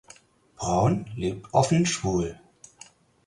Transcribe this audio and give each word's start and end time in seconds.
Brown 0.57 1.05
lebt 1.15 1.53
offen 1.53 1.85
schwul. 1.85 2.39